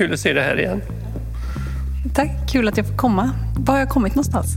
[0.00, 0.82] Kul att se dig här igen.
[2.14, 3.30] Tack, kul att jag får komma.
[3.58, 4.56] Var har jag kommit någonstans?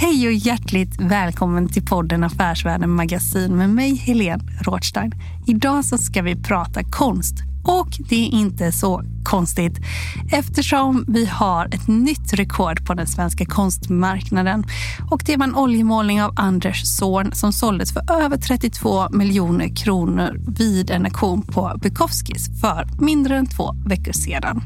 [0.00, 5.12] Hej och hjärtligt välkommen till podden Affärsvärlden Magasin med mig, Helene Rothstein.
[5.46, 7.34] Idag så ska vi prata konst.
[7.66, 9.78] Och det är inte så konstigt
[10.32, 14.64] eftersom vi har ett nytt rekord på den svenska konstmarknaden.
[15.10, 20.40] Och det var en oljemålning av Anders Zorn som såldes för över 32 miljoner kronor
[20.58, 24.62] vid en auktion på Bukowskis för mindre än två veckor sedan.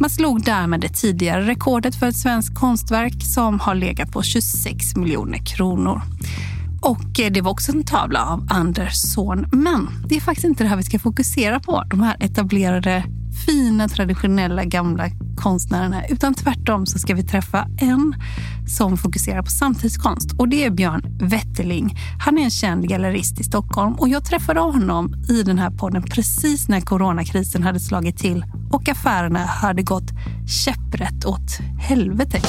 [0.00, 4.96] Man slog därmed det tidigare rekordet för ett svenskt konstverk som har legat på 26
[4.96, 6.02] miljoner kronor.
[6.80, 9.46] Och eh, det var också en tavla av Anders son.
[9.52, 11.84] Men det är faktiskt inte det här vi ska fokusera på.
[11.90, 13.04] De här etablerade,
[13.46, 16.06] fina, traditionella, gamla konstnärerna.
[16.06, 18.14] Utan tvärtom så ska vi träffa en
[18.66, 20.32] som fokuserar på samtidskonst.
[20.38, 21.96] Och det är Björn Wetterling.
[22.24, 23.94] Han är en känd gallerist i Stockholm.
[23.94, 28.88] Och jag träffade honom i den här podden precis när coronakrisen hade slagit till och
[28.88, 30.10] affärerna hade gått
[30.64, 32.40] käpprätt åt helvete.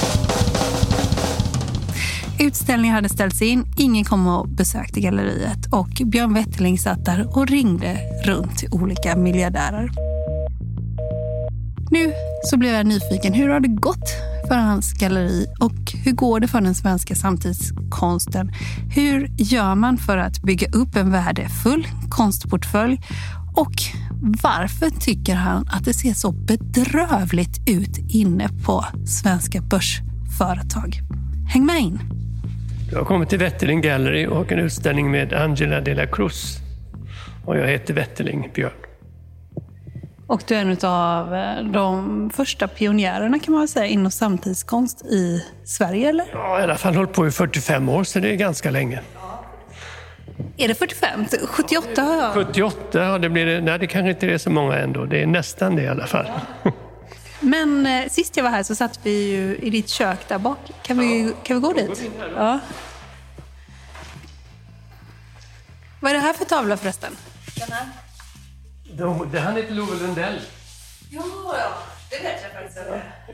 [2.40, 7.48] Utställningen hade ställts in, ingen kom och besökte galleriet och Björn Wetterling satt där och
[7.48, 9.92] ringde runt till olika miljardärer.
[11.92, 13.34] Nu så blev jag nyfiken.
[13.34, 14.10] Hur har det gått
[14.48, 18.52] för hans galleri och hur går det för den svenska samtidskonsten?
[18.96, 23.02] Hur gör man för att bygga upp en värdefull konstportfölj?
[23.56, 23.74] Och
[24.44, 31.00] varför tycker han att det ser så bedrövligt ut inne på svenska börsföretag?
[31.48, 32.19] Häng med in!
[32.90, 36.58] Du har kommit till Wetterling Gallery och en utställning med Angela de la Cruz.
[37.46, 38.72] Och jag heter Wetterling Björn.
[40.28, 41.30] Och du är en av
[41.74, 46.26] de första pionjärerna kan man väl säga inom samtidskonst i Sverige, eller?
[46.34, 49.02] Ja, i alla fall hållit på i 45 år, så det är ganska länge.
[50.58, 51.26] Är det 45?
[51.48, 52.34] 78 har jag.
[52.34, 53.62] 78, ja, det blir det.
[53.62, 55.06] Nej, det kanske inte är så många ändå.
[55.06, 56.26] Det är nästan det i alla fall.
[57.40, 60.60] Men eh, sist jag var här så satt vi ju i ditt kök där bak.
[60.82, 62.12] Kan vi, kan vi gå dit?
[62.36, 62.60] Ja.
[66.00, 67.16] Vad är det här för tavla förresten?
[67.56, 67.88] Den här?
[69.32, 70.40] Det han heter Love Lundell.
[71.10, 71.24] Ja.
[72.10, 72.80] Det vet jag faktiskt.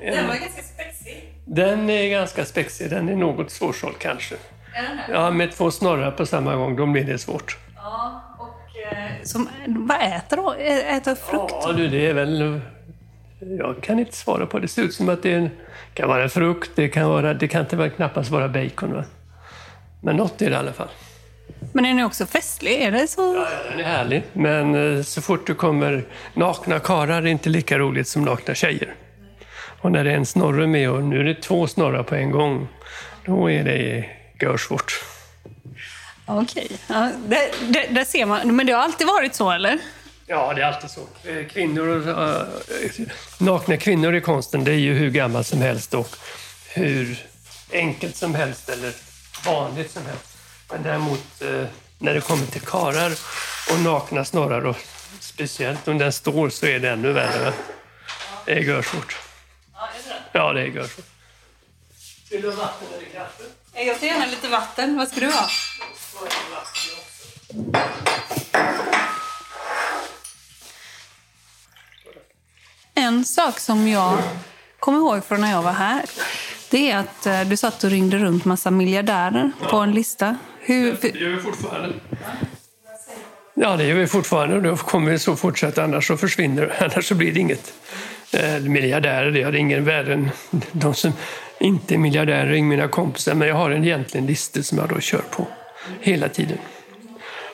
[0.02, 1.34] Den var ganska spexig.
[1.46, 2.90] Den är ganska spexig.
[2.90, 4.36] Den är något svårsåld kanske.
[4.76, 5.14] Är den här?
[5.14, 7.58] Ja, med två snorrar på samma gång, då blir det svårt.
[7.76, 8.94] Ja, och...
[8.94, 10.54] Eh, som, vad äter de?
[10.98, 11.54] Äter frukt?
[11.62, 12.62] Ja, du, det är väl...
[13.40, 14.63] Jag kan inte svara på det.
[14.63, 15.50] Det ser ut som att det en,
[15.94, 18.94] kan vara en frukt, det kan, vara, det kan inte vara, knappast vara bacon.
[18.94, 19.03] Va?
[20.01, 20.90] Men något är det i alla fall.
[21.74, 22.81] Men är den också festlig?
[22.81, 23.35] Är det så?
[23.35, 24.24] Ja, den är härlig.
[24.34, 26.03] Men eh, så fort du kommer...
[26.34, 28.95] Nakna karlar är inte lika roligt som nakna tjejer.
[29.81, 32.31] Och när det är en snorre med och nu är det två snorrar på en
[32.31, 32.68] gång,
[33.25, 34.06] då är det
[34.41, 35.03] görsvårt.
[36.25, 36.72] Okej.
[36.88, 38.56] Ja, det, det, där ser man.
[38.56, 39.79] Men det har alltid varit så, eller?
[40.28, 41.30] Ja, det är alltid så.
[41.30, 46.16] Eh, Kvinnor, äh, nakna kvinnor i konsten, det är ju hur gammalt som helst och
[46.68, 47.25] hur
[47.72, 48.94] enkelt som helst eller
[49.46, 50.38] vanligt som helst.
[50.72, 51.66] Men däremot äh,
[51.97, 53.12] när det kommer till karar
[53.72, 54.78] och nakna snorrar, och
[55.19, 57.53] speciellt om den står, så är det ännu värre.
[58.46, 59.18] Det är görsvårt.
[60.31, 61.06] Ja, det är görsvårt.
[62.31, 63.44] Vill du ha vatten eller kaffe?
[63.74, 64.98] Jag tar gärna lite vatten.
[64.98, 65.50] Vad ska du ha?
[72.95, 74.18] En sak som jag
[74.80, 76.03] kommer ihåg från när jag var här,
[76.71, 80.38] det är att eh, du satt och ringde runt massa miljardärer på en lista.
[80.59, 81.94] Hur, Det gör vi fortfarande.
[83.53, 87.07] Ja, det gör vi fortfarande och då kommer vi så fortsätta, annars så försvinner Annars
[87.07, 87.74] så blir det inget.
[88.31, 90.31] Eh, miljardärer, det har ingen värde än
[90.71, 91.13] de som
[91.59, 93.33] inte är miljardärer, är mina kompisar.
[93.33, 95.48] Men jag har en egentligen lista som jag då kör på
[96.01, 96.57] hela tiden.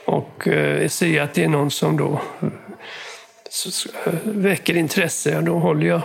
[0.06, 2.48] Och eh, jag ser att det är någon som då eh,
[3.52, 6.02] så- eh, väcker intresse, då håller jag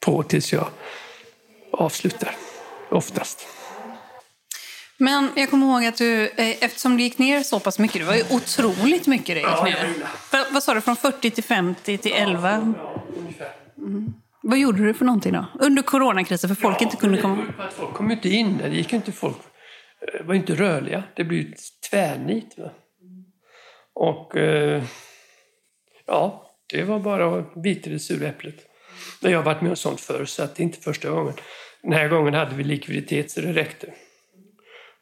[0.00, 0.66] på tills jag
[1.72, 2.34] avslutar,
[2.90, 3.46] oftast.
[4.96, 8.04] Men jag kommer ihåg att du, eh, eftersom du gick ner så pass mycket, det
[8.06, 9.94] var ju otroligt mycket det gick Ja, ner.
[10.32, 10.44] ja.
[10.50, 12.74] Vad, sa du, från 40 till 50 till 11?
[12.78, 13.52] Ja, ungefär.
[14.42, 15.46] Vad gjorde du för någonting då?
[15.60, 17.46] Under coronakrisen, för folk inte kunde komma?
[17.58, 18.68] Att folk kom ju inte in där.
[18.70, 19.36] Det gick inte folk.
[20.14, 21.02] eh, var inte rörliga.
[21.16, 21.54] Det blev
[21.90, 22.58] tvärnit.
[22.58, 22.70] Va?
[23.94, 24.82] Och eh,
[26.06, 28.66] ja, det var bara att bita i det sura äpplet.
[29.20, 31.34] Men jag har varit med om sånt förr, så att det är inte första gången.
[31.82, 33.92] Den här gången hade vi likviditet så det räckte.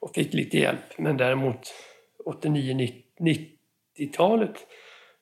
[0.00, 0.98] Och fick lite hjälp.
[0.98, 1.74] Men däremot
[2.26, 4.66] 89-90-talet,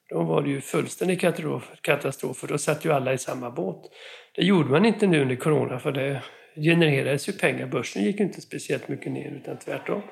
[0.08, 2.36] då var det ju fullständig katastrof, katastrof.
[2.36, 3.90] För då satt ju alla i samma båt.
[4.34, 6.22] Det gjorde man inte nu under corona för det
[6.54, 7.66] genererades ju pengar.
[7.66, 10.02] Börsen gick inte speciellt mycket ner utan tvärtom.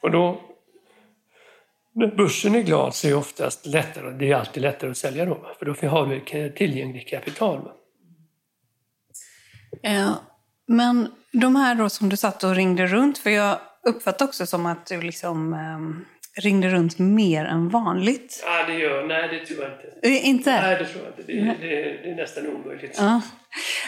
[0.00, 0.40] Och då,
[1.94, 5.24] när börsen är glad så är det oftast lättare, det är alltid lättare att sälja
[5.24, 5.46] då.
[5.58, 7.70] För då har du tillgängligt kapital.
[9.82, 10.12] Eh,
[10.66, 14.66] Men de här då som du satt och ringde runt, för jag uppfattar också som
[14.66, 18.44] att du liksom eh ringde runt mer än vanligt.
[18.46, 20.08] Ja, det gör, nej det tror jag inte.
[20.08, 20.60] Eh, Inte?
[20.60, 21.32] Nej, det tror jag inte.
[21.32, 22.96] Det, det, det är nästan omöjligt.
[22.98, 23.20] Ja.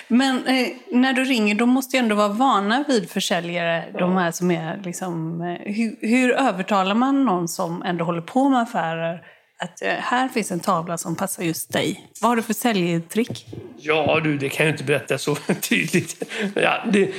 [0.08, 4.30] Men eh, när du ringer, då måste ju ändå vara vana vid försäljare, de här
[4.30, 5.40] som är liksom...
[5.40, 9.22] Eh, hur, hur övertalar man någon som ändå håller på med affärer
[9.58, 12.06] att eh, här finns en tavla som passar just dig?
[12.20, 13.46] Vad har du för säljtrick?
[13.78, 15.34] Ja du, det kan jag inte berätta så
[15.68, 16.22] tydligt.
[16.54, 17.10] Ja, det,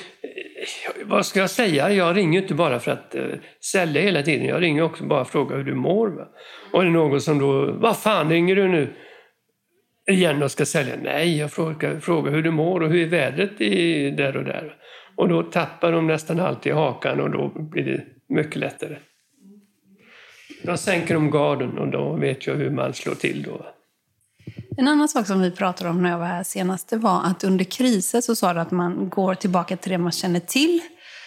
[1.04, 1.92] vad ska jag säga?
[1.92, 3.26] Jag ringer inte bara för att eh,
[3.72, 4.48] sälja hela tiden.
[4.48, 6.08] Jag ringer också bara för att fråga hur du mår.
[6.08, 6.28] Va?
[6.72, 8.94] Och är det någon som då, vad fan ringer du nu?
[10.12, 10.96] Igen och ska sälja?
[11.04, 14.76] Nej, jag frågar, frågar hur du mår och hur är vädret i, där och där.
[15.16, 18.96] Och då tappar de nästan alltid hakan och då blir det mycket lättare.
[20.64, 23.66] Då sänker de garden och då vet jag hur man slår till då.
[24.78, 27.44] En annan sak som vi pratade om när jag var här senast, det var att
[27.44, 30.82] under kriser så sa du att man går tillbaka till det man känner till.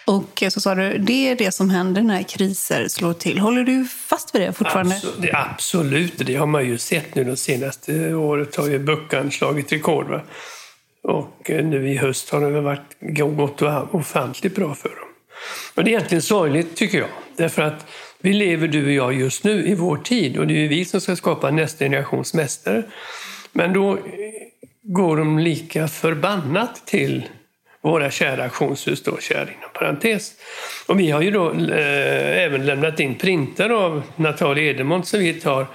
[0.07, 3.39] Och så sa du, det är det som händer när kriser slår till.
[3.39, 4.95] Håller du fast vid det fortfarande?
[4.95, 9.31] Absolut, det, absolut, det har man ju sett nu de senaste året har ju Buckan
[9.31, 10.09] slagit rekord.
[10.09, 10.21] Va?
[11.03, 13.61] Och eh, nu i höst har det väl varit gått
[13.91, 15.07] ofantligt bra för dem.
[15.75, 17.09] Och det är egentligen sorgligt tycker jag.
[17.37, 17.85] Därför att
[18.27, 20.85] vi lever du och jag just nu i vår tid och det är ju vi
[20.85, 22.83] som ska skapa nästa generations mästare.
[23.51, 23.97] Men då
[24.81, 27.25] går de lika förbannat till
[27.81, 30.33] våra kära auktionshus, då, kära inom parentes.
[30.87, 35.33] Och vi har ju då eh, även lämnat in printar av Natalia Edemont som vi
[35.33, 35.67] tar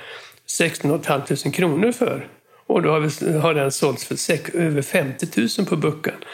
[0.47, 2.29] 16 500 kronor för.
[2.67, 5.27] Och då har, vi, har den sålts för över 50
[5.59, 6.25] 000 på Buckan.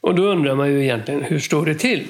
[0.00, 2.06] Och då undrar man ju egentligen, hur står det till?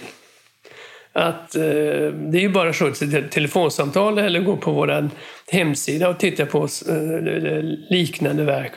[1.13, 5.09] Att, eh, det är ju bara att ett telefonsamtal eller gå på vår
[5.53, 8.73] hemsida och titta på eh, liknande verk.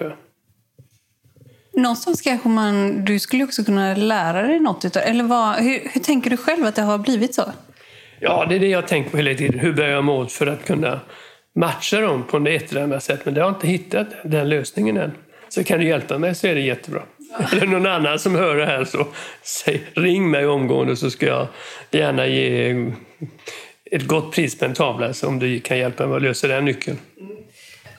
[1.74, 6.02] Någonstans kanske man, du skulle också kunna lära dig något utav Eller vad, hur, hur
[6.02, 7.44] tänker du själv att det har blivit så?
[8.20, 9.60] Ja, det är det jag tänker på hela tiden.
[9.60, 11.00] Hur bär jag mig åt för att kunna
[11.56, 13.26] matcha dem på ett eller annat sätt?
[13.26, 15.12] Men jag har inte hittat den lösningen än.
[15.50, 17.04] Så kan du hjälpa mig så är det jättebra.
[17.52, 19.08] Eller någon annan som hör det här så
[19.44, 21.48] säg, ring mig omgående så ska jag
[21.92, 22.92] gärna ge
[23.92, 26.66] ett gott pris på en tavla så om du kan hjälpa mig att lösa den
[26.66, 26.98] nyckeln.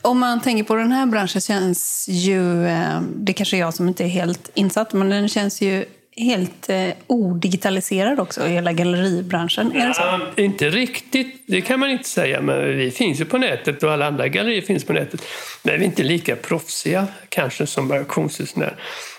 [0.02, 3.88] Om man tänker på den här branschen känns ju, eh, det kanske är jag som
[3.88, 5.84] inte är helt insatt, men den känns ju
[6.16, 9.72] helt eh, odigitaliserad också, hela galleribranschen.
[9.72, 10.02] Är det så?
[10.02, 12.40] Ja, inte riktigt, det kan man inte säga.
[12.40, 15.22] Men vi finns ju på nätet och alla andra gallerier finns på nätet.
[15.62, 18.76] Men vi är inte lika proffsiga kanske som auktionshusen är.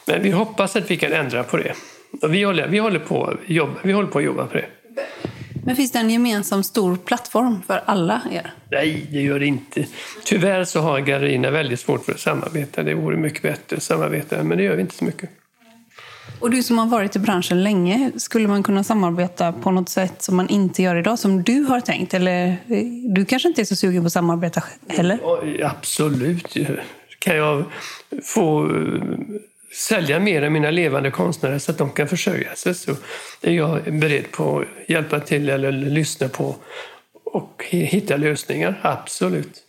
[0.08, 1.74] Men vi hoppas att vi kan ändra på det.
[2.22, 4.66] Och vi, håller, vi, håller på, jobba, vi håller på att jobba på det.
[5.66, 8.54] Men finns det en gemensam stor plattform för alla er?
[8.72, 9.86] Nej, det gör det inte.
[10.26, 12.84] Tyvärr så har gallerierna väldigt svårt för att samarbeta.
[12.84, 15.30] Det vore mycket bättre att samarbeta, men det gör vi inte så mycket.
[16.40, 20.22] Och du som har varit i branschen länge, skulle man kunna samarbeta på något sätt
[20.22, 22.14] som man inte gör idag, som du har tänkt?
[22.14, 22.84] Eller eh,
[23.16, 25.20] du kanske inte är så sugen på att samarbeta heller?
[25.64, 26.58] Absolut.
[27.20, 27.64] Kan jag
[28.24, 28.72] få
[29.76, 32.92] sälja mer av mina levande konstnärer så att de kan försörja sig så
[33.42, 36.56] är jag beredd på att hjälpa till eller lyssna på
[37.26, 38.80] och hitta lösningar.
[38.82, 39.62] Absolut.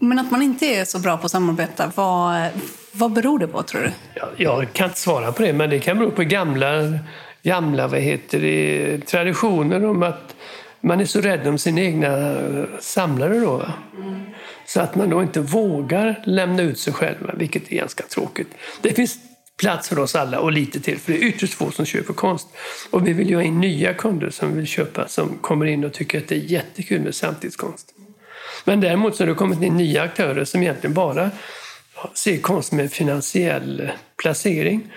[0.00, 2.48] Men att man inte är så bra på att samarbeta, vad,
[2.92, 3.90] vad beror det på tror du?
[4.14, 6.98] Jag, jag kan inte svara på det, men det kan bero på gamla,
[7.42, 10.34] gamla vad heter det, traditioner om att
[10.80, 12.36] man är så rädd om sina egna
[12.80, 13.38] samlare.
[13.40, 13.72] Då, va?
[14.66, 18.48] Så att man då inte vågar lämna ut sig själv, vilket är ganska tråkigt.
[18.82, 19.18] Det finns
[19.56, 22.48] plats för oss alla och lite till, för det är ytterst få som köper konst.
[22.90, 25.92] Och vi vill ju ha in nya kunder som vill köpa, som kommer in och
[25.92, 27.94] tycker att det är jättekul med samtidskonst.
[28.64, 31.30] Men däremot så har det kommit in nya aktörer som egentligen bara
[32.14, 34.92] ser konst med finansiell placering.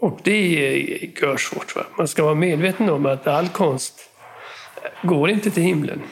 [0.00, 1.76] Och det är görsvårt.
[1.76, 1.86] Va?
[1.98, 3.94] Man ska vara medveten om att all konst
[5.02, 6.02] går inte till himlen.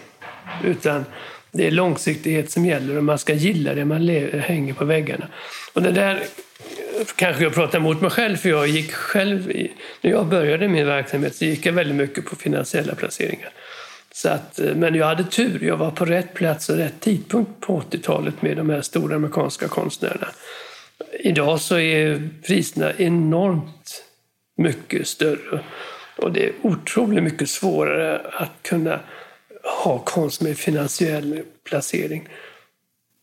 [0.65, 1.05] Utan
[1.53, 4.09] det är långsiktighet som gäller och man ska gilla det man
[4.41, 5.29] hänger på väggarna.
[5.73, 6.23] Och det där
[7.17, 10.87] kanske jag pratar mot mig själv, för jag gick själv, i, när jag började min
[10.87, 13.51] verksamhet så gick jag väldigt mycket på finansiella placeringar.
[14.13, 17.61] Så att, eh, men jag hade tur, jag var på rätt plats och rätt tidpunkt
[17.61, 20.29] på 80-talet med de här stora amerikanska konstnärerna.
[21.21, 24.05] Idag så är priserna enormt
[24.57, 25.61] mycket större
[26.17, 29.01] och det är otroligt mycket svårare att kunna
[29.85, 32.29] ha konst med finansiell placering.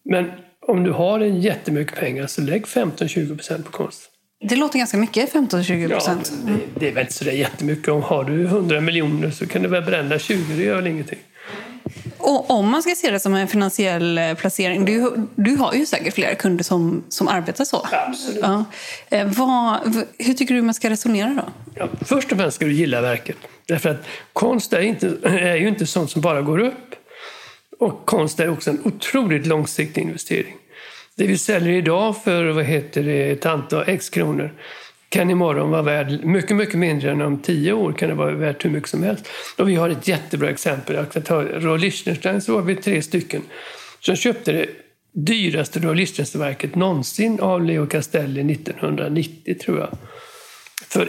[0.03, 0.31] Men
[0.67, 4.01] om du har en jättemycket pengar så lägg 15-20 procent på konst.
[4.50, 6.31] Det låter ganska mycket, 15-20 procent.
[6.45, 7.88] Ja, det, det, är väl inte så jättemycket.
[7.88, 11.19] Om har du 100 miljoner så kan du väl bränna 20, det gör väl ingenting.
[12.17, 15.86] Och om man ska se det som en finansiell eh, placering, du, du har ju
[15.86, 17.88] säkert flera kunder som, som arbetar så.
[17.91, 18.39] Absolut.
[18.41, 18.65] Ja.
[19.09, 19.77] Eh, vad,
[20.19, 21.71] hur tycker du man ska resonera då?
[21.75, 23.38] Ja, först och främst ska du gilla verket.
[23.67, 26.95] Därför att konst är, inte, är ju inte sånt som bara går upp.
[27.79, 30.55] Och konst är också en otroligt långsiktig investering.
[31.15, 34.53] Det vi säljer idag för vad heter det, ett antal X kronor
[35.10, 38.65] kan imorgon vara värd mycket, mycket mindre än om tio år kan det vara värt
[38.65, 39.27] hur mycket som helst.
[39.57, 40.96] Och vi har ett jättebra exempel.
[40.96, 43.41] Jag kan ta Roy Lichtenstein, så var vi tre stycken
[44.00, 44.67] som köpte det
[45.12, 49.89] dyraste Roy Lichtenstein-verket någonsin av Leo Castelli 1990, tror jag.
[50.88, 51.07] För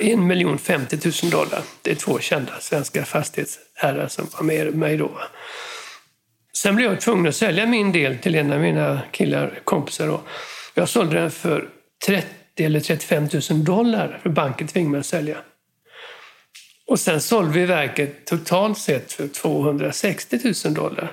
[0.54, 1.62] 1 50 000 dollar.
[1.82, 5.10] Det är två kända svenska fastighetsherrar som var med mig då.
[6.62, 10.06] Sen blev jag tvungen att sälja min del till en av mina killar, kompisar.
[10.06, 10.20] Då.
[10.74, 11.68] Jag sålde den för
[12.06, 15.36] 30 eller 35 000 dollar, för banken tvingade mig att sälja.
[16.86, 21.12] Och sen sålde vi verket totalt sett för 260 000 dollar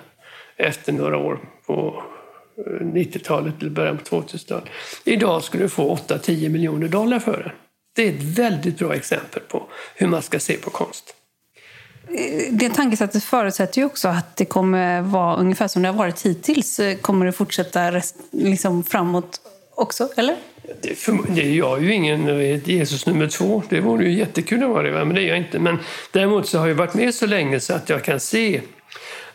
[0.58, 2.04] efter några år på
[2.68, 4.70] eh, 90-talet eller början på 2000-talet.
[5.04, 7.52] Idag skulle du få 8-10 miljoner dollar för den.
[7.96, 11.15] Det är ett väldigt bra exempel på hur man ska se på konst.
[12.08, 16.22] Eh, det tankesättet förutsätter ju också att det kommer vara ungefär som det har varit
[16.22, 16.80] hittills.
[16.80, 19.42] Eh, kommer det fortsätta rest, liksom framåt
[19.76, 20.36] också, eller?
[20.82, 23.64] Det, för, det är jag ju ingen eh, Jesus nummer två.
[23.70, 25.60] Det vore ju jättekul att vara det, men det är jag inte.
[25.60, 25.80] Men
[26.12, 28.62] däremot så har jag varit med så länge så att jag kan se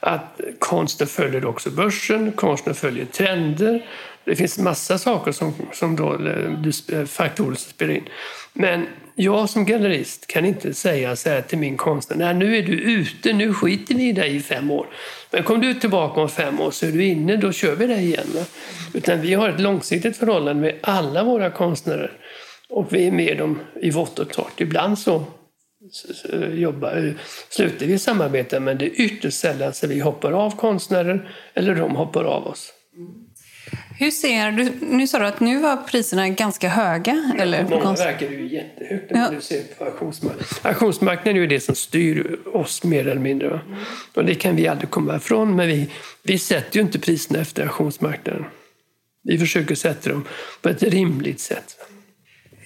[0.01, 3.87] att konsten följer också börsen, konsten följer trender.
[4.25, 6.19] Det finns massa saker som, som då,
[7.07, 8.05] faktorer som spelar in.
[8.53, 12.63] Men jag som gallerist kan inte säga så här till min konstnär, nej nu är
[12.63, 14.87] du ute, nu skiter vi i dig i fem år.
[15.31, 18.05] Men kom du tillbaka om fem år så är du inne, då kör vi dig
[18.05, 18.27] igen.
[18.95, 22.13] Utan vi har ett långsiktigt förhållande med alla våra konstnärer.
[22.69, 24.61] Och vi är med dem i vått och torrt.
[24.61, 25.25] Ibland så
[26.53, 27.13] jobbar, eh,
[27.49, 31.97] slutar vi samarbeta men det är ytterst sällan så vi hoppar av konstnärer eller de
[31.97, 32.73] hoppar av oss.
[34.01, 37.33] Hur ser du, nu sa du att nu var priserna ganska höga.
[37.39, 37.65] Eller?
[37.65, 39.31] Många verkar det ju jättehögt ja.
[39.31, 40.47] du ser på auktionsmarknaden.
[40.63, 43.49] Auktionsmarknaden är ju det som styr oss mer eller mindre.
[43.49, 43.61] Va?
[44.15, 45.91] Och det kan vi aldrig komma ifrån, men vi,
[46.23, 48.45] vi sätter ju inte priserna efter auktionsmarknaden.
[49.23, 50.25] Vi försöker sätta dem
[50.63, 51.77] på ett rimligt sätt.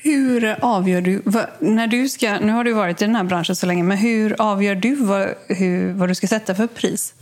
[0.02, 3.56] Hur avgör du, vad, när du ska, nu har du varit i den här branschen
[3.56, 7.14] så länge, men hur avgör du vad, hur, vad du ska sätta för pris?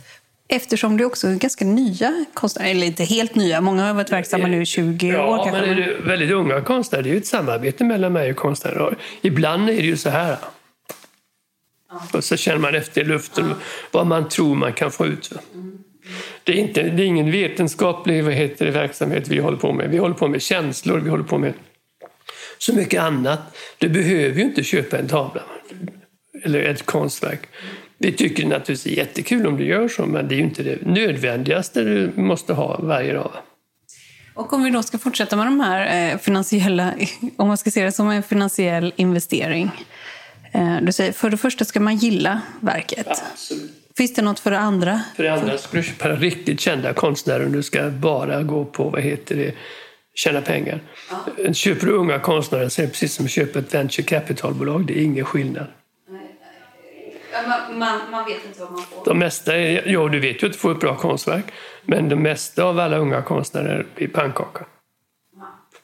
[0.48, 4.46] Eftersom du också är ganska nya konstnärer, eller inte helt nya, många har varit verksamma
[4.46, 5.60] nu i 20 ja, år kanske.
[5.60, 8.96] men är det väldigt unga konstnärer, det är ju ett samarbete mellan mig och konstnärer.
[9.22, 10.36] Ibland är det ju så här.
[12.12, 13.54] Och så känner man efter i luften
[13.90, 15.32] vad man tror man kan få ut.
[16.44, 19.90] Det är, inte, det är ingen vetenskaplig vad heter det, verksamhet vi håller på med.
[19.90, 21.52] Vi håller på med känslor, vi håller på med
[22.58, 23.40] så mycket annat.
[23.78, 25.42] Du behöver ju inte köpa en tavla
[26.44, 27.40] eller ett konstverk.
[28.02, 30.62] Vi tycker naturligtvis det är jättekul om du gör så, men det är ju inte
[30.62, 33.32] det nödvändigaste du måste ha varje dag.
[34.34, 36.94] Och om vi då ska fortsätta med de här eh, finansiella,
[37.36, 39.70] om man ska se det som en finansiell investering.
[40.52, 43.06] Eh, du säger, för det första ska man gilla verket.
[43.32, 43.70] Absolut.
[43.96, 45.00] Finns det något för det andra?
[45.16, 49.02] För det andra ska du köpa riktigt kända konstnärer du ska bara gå på, vad
[49.02, 49.54] heter det,
[50.14, 50.80] tjäna pengar.
[51.44, 51.52] Ja.
[51.52, 54.86] Köper du unga konstnärer så är det precis som att köpa ett venture capital-bolag.
[54.86, 55.66] Det är ingen skillnad.
[57.48, 59.04] Man, man, man, vet inte vad man får.
[59.04, 61.44] De mesta är, ja, du vet ju att du får ett bra konstverk.
[61.84, 64.64] Men det mesta av alla unga konstnärer blir pannkaka.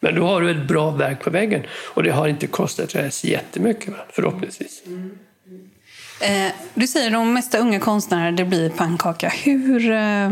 [0.00, 1.62] Men då har du ett bra verk på väggen.
[1.95, 4.83] Och det har inte kostat dig jättemycket, förhoppningsvis.
[4.87, 5.19] Mm.
[6.21, 6.47] Mm.
[6.47, 9.28] Eh, du säger att de mesta unga konstnärer, det blir pannkaka.
[9.28, 9.90] Hur...
[9.90, 10.31] Eh...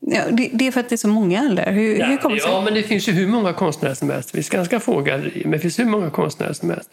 [0.00, 1.72] Ja, det, det, är för att det är så många, eller?
[1.72, 2.50] Hur, ja, hur kommer det sig?
[2.50, 4.28] Ja, men det finns ju hur många konstnärer som helst.
[4.28, 6.90] Det finns ganska få gallerier, men det finns hur många konstnärer som helst.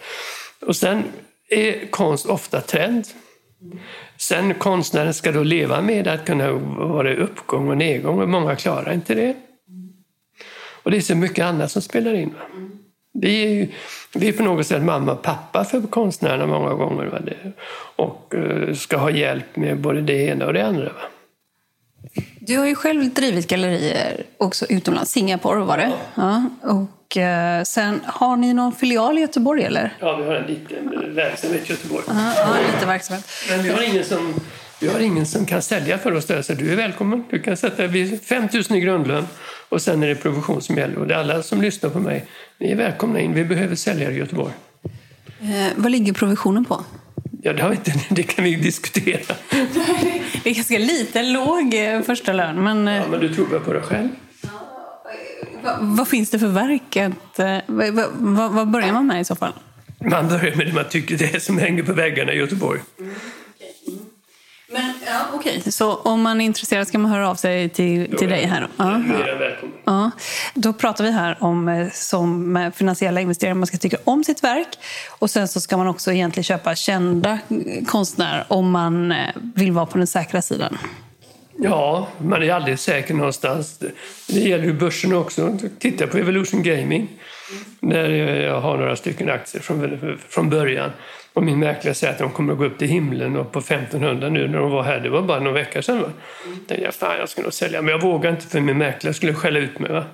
[0.62, 1.04] Och sen
[1.50, 3.08] är konst ofta trend.
[4.18, 8.94] Sen konstnären ska då leva med att kunna vara uppgång och nedgång och många klarar
[8.94, 9.36] inte det.
[10.84, 12.34] Och det är så mycket annat som spelar in.
[13.14, 13.68] Vi är, ju,
[14.14, 17.06] vi är på något sätt mamma och pappa för konstnärerna många gånger.
[17.06, 17.20] Va?
[17.96, 20.86] Och uh, ska ha hjälp med både det ena och det andra.
[20.86, 21.02] Va?
[22.40, 25.12] Du har ju själv drivit gallerier också utomlands.
[25.12, 25.94] Singapore var det.
[26.16, 26.50] Ja.
[27.06, 29.94] Och uh, sen, har ni någon filial i Göteborg eller?
[30.00, 32.04] Ja, vi har en liten verksamhet i Göteborg.
[32.10, 33.26] Uh, ja, lite verksamhet.
[33.50, 34.34] Men vi har ingen som,
[34.80, 37.24] vi har ingen som kan sälja för oss där, så du är välkommen.
[37.30, 37.90] Du kan sätta
[38.24, 39.28] 5 000 i grundlön
[39.70, 40.98] och sen är det provision som gäller.
[40.98, 42.26] Och det är alla som lyssnar på mig,
[42.58, 43.34] ni är välkomna in.
[43.34, 44.54] Vi behöver säljare i Göteborg.
[45.42, 46.84] Eh, vad ligger provisionen på?
[47.42, 49.36] Ja, det, har inte, det kan vi diskutera.
[50.44, 52.64] det är ganska lite låg eh, första lön.
[52.64, 54.10] Men, ja, men du tror väl på det själv?
[55.66, 56.98] Vad, vad finns det för verk?
[56.98, 59.54] Att, eh, vad, vad, vad, börjar man med i så fall?
[60.00, 62.80] Man börjar med det man tycker det är som hänger på väggarna i Göteborg.
[63.00, 63.16] Mm.
[64.72, 65.72] Men, ja, Okej, okay.
[65.72, 68.62] så om man är intresserad ska man höra av sig till, till dig här?
[68.62, 68.68] Då.
[68.78, 69.02] Ja.
[69.86, 70.12] Ja.
[70.54, 74.68] Då pratar vi här om eh, som finansiella investerare, man ska tycka om sitt verk
[75.20, 77.40] och sen så ska man också egentligen köpa kända
[77.88, 80.78] konstnärer om man eh, vill vara på den säkra sidan.
[81.58, 83.80] Ja, man är aldrig säker någonstans.
[84.28, 85.58] Det gäller ju börsen också.
[85.80, 87.08] Titta på Evolution Gaming
[87.80, 88.10] där
[88.42, 90.92] jag har några stycken aktier från, från början.
[91.34, 94.30] Och min mäklare säger att de kommer att gå upp till himlen och på 1500
[94.30, 95.00] nu när de var här.
[95.00, 96.02] Det var bara några veckor sedan.
[96.02, 96.12] Va?
[96.68, 97.82] Tänkte jag, fan jag ska nog sälja.
[97.82, 99.92] Men jag vågar inte för min mäklare skulle skälla ut mig.
[99.92, 100.06] Va?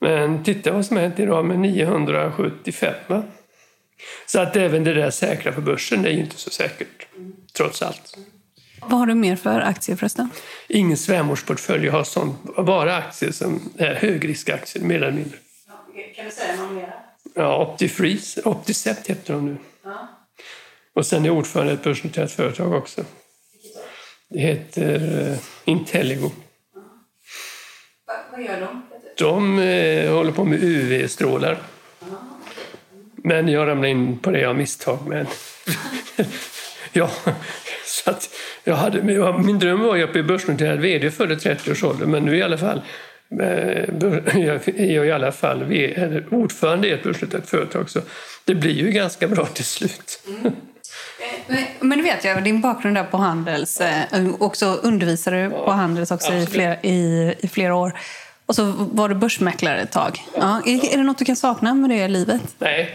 [0.00, 2.94] Men titta vad som har hänt idag med 975.
[3.06, 3.22] Va?
[4.26, 7.06] Så att även det där säkra på börsen det är ju inte så säkert.
[7.56, 8.16] Trots allt.
[8.88, 10.30] Vad har du mer för aktier förresten?
[10.68, 11.86] Ingen svärmorsportfölj.
[11.86, 15.38] Jag har sånt, bara aktier som är högriskaktier, mer eller mindre.
[16.16, 16.94] Kan du säga någon mer?
[17.34, 19.56] Ja, Optifreeze, Opticept heter de nu.
[19.84, 20.08] Ja.
[20.94, 23.04] Och sen är jag ordförande i ett börsnoterat företag också.
[24.28, 26.30] Det heter uh, Intelligo.
[28.06, 28.82] Va, vad gör de?
[29.16, 31.58] De uh, håller på med UV-strålar.
[33.16, 34.98] Men jag ramlade in på det av misstag.
[35.06, 35.26] Men
[36.92, 37.10] ja,
[37.86, 38.30] så att
[38.64, 39.02] jag hade,
[39.38, 42.58] min dröm var att bli börsnoterad vd före 30 års ålder, men nu i alla
[42.58, 42.82] fall
[43.40, 43.84] eh,
[44.40, 45.62] jag är i alla fall
[46.30, 48.00] ordförande i ett börsnoterat företag så
[48.44, 50.22] det blir ju ganska bra till slut.
[50.28, 50.52] Mm.
[51.80, 55.70] Men du vet jag, din bakgrund där på Handels, eh, och så undervisade du på
[55.70, 57.92] Handels också i flera, i, i flera år.
[58.46, 60.22] Och så var du börsmäklare ett tag.
[60.36, 60.62] Ja.
[60.66, 62.42] Är, är det något du kan sakna med det livet?
[62.58, 62.94] Nej.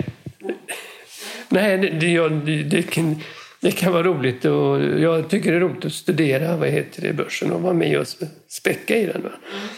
[1.49, 3.21] Nej, det, det, det, det, kan,
[3.63, 4.45] det kan vara roligt.
[4.45, 7.99] Och jag tycker det är roligt att studera vad heter det, börsen och vara med
[7.99, 8.08] och
[8.47, 9.23] späcka i den.
[9.23, 9.30] Va?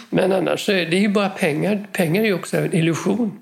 [0.09, 1.87] Men annars är det ju bara pengar.
[1.91, 3.39] Pengar är ju också en illusion.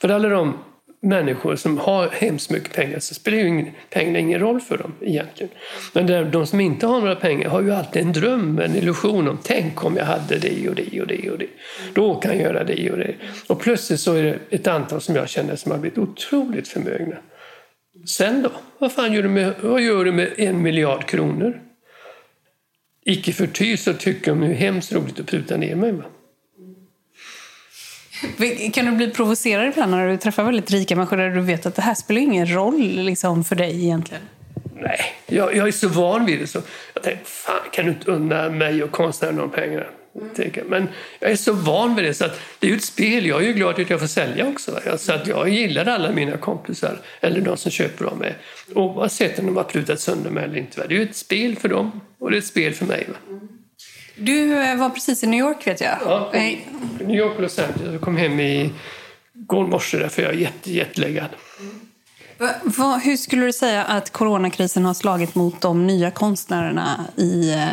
[0.00, 0.58] För alla de
[1.00, 4.92] människor som har hemskt mycket pengar så spelar ju ingen, pengarna ingen roll för dem
[5.00, 5.52] egentligen.
[5.92, 9.38] Men de som inte har några pengar har ju alltid en dröm, en illusion om
[9.42, 11.48] tänk om jag hade det och det och det och det.
[11.94, 13.14] Då kan jag göra det och det.
[13.46, 17.16] Och plötsligt så är det ett antal som jag känner som har blivit otroligt förmögna.
[18.06, 18.50] Sen då?
[18.78, 21.60] Vad fan gör du med, vad gör du med en miljard kronor?
[23.04, 25.92] Icke förty så tycker de är hemskt roligt att pruta ner mig.
[25.92, 26.04] Va?
[28.72, 31.74] Kan du bli provocerad ibland när du träffar väldigt rika människor där du vet att
[31.74, 34.22] det här spelar ingen roll liksom, för dig egentligen?
[34.74, 36.46] Nej, jag, jag är så van vid det.
[36.46, 36.60] Så
[36.94, 39.86] jag tänkte, fan kan du inte unna mig och konstnären de pengarna?
[40.20, 40.66] Mm.
[40.66, 40.88] Men
[41.20, 43.26] jag är så van vid det så att det är ju ett spel.
[43.26, 44.80] Jag är ju glad att jag får sälja också.
[44.98, 48.34] Så att jag gillar alla mina kompisar eller de som köper av mig.
[48.74, 50.86] Oavsett om de har prutat sönder mig eller inte.
[50.86, 53.08] Det är ju ett spel för dem och det är ett spel för mig.
[53.28, 53.48] Mm.
[54.16, 55.98] Du eh, var precis i New York vet jag.
[56.04, 56.32] Ja,
[57.00, 57.92] New York och Los Angeles.
[57.92, 58.72] Jag kom hem i
[59.34, 61.28] går morse därför jag är jätte, jätteläggad.
[62.38, 67.52] Va, va, hur skulle du säga att coronakrisen har slagit mot de nya konstnärerna i
[67.52, 67.68] eh,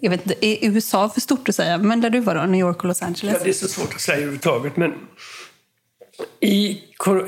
[0.00, 2.60] jag vet inte, är USA för stort att säga, men där du var då, New
[2.60, 3.36] York och Los Angeles?
[3.38, 4.94] Ja, det är så svårt att säga överhuvudtaget, men
[6.40, 6.78] i,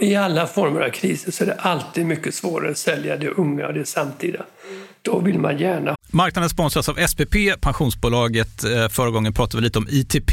[0.00, 3.66] i alla former av kriser så är det alltid mycket svårare att sälja det unga
[3.66, 4.44] och det samtida.
[5.02, 8.64] Då vill man gärna Marknaden sponsras av SPP, pensionsbolaget.
[8.64, 10.32] Eh, förra gången pratade vi lite om ITP.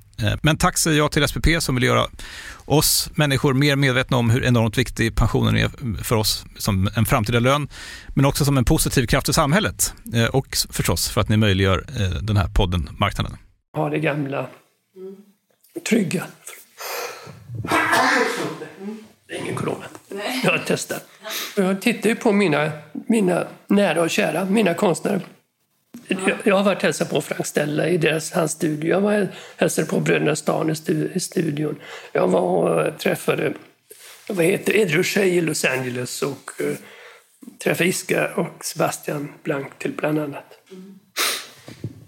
[0.23, 2.07] Eh, men tack säger jag till SPP som vill göra
[2.65, 7.39] oss människor mer medvetna om hur enormt viktig pensionen är för oss som en framtida
[7.39, 7.69] lön,
[8.15, 11.85] men också som en positiv kraft i samhället eh, och förstås för att ni möjliggör
[11.99, 13.37] eh, den här podden Marknaden.
[13.73, 14.47] Ha det gamla
[15.89, 16.23] trygga.
[19.27, 19.85] Det är ingen corona.
[20.43, 21.07] Jag har testat.
[21.55, 25.21] Jag tittar ju på mina, mina nära och kära, mina konstnärer.
[26.07, 28.89] Jag, jag har varit hälsat på Frank Stella i deras, hans studio.
[28.89, 29.27] Jag var
[29.57, 31.75] hälsade på Bröderna Stan i, stu, i studion.
[32.11, 33.53] Jag var och träffade
[34.27, 36.75] vad heter Ed Ruscha i Los Angeles och uh,
[37.63, 40.59] träffade Iska och Sebastian Blanc till bland annat.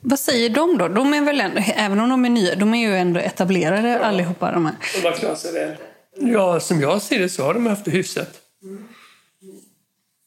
[0.02, 0.88] Vad säger de då?
[0.88, 4.00] De är väl ändå, även om de är nya, de är ju ändå etablerade ja.
[4.00, 4.76] allihopa de här.
[5.02, 5.76] De har klarat sig väl.
[6.16, 8.43] Ja, som jag ser det så har de haft det hyfsat.